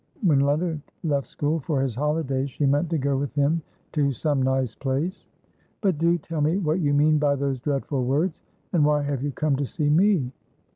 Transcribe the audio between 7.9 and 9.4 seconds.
words? And why have you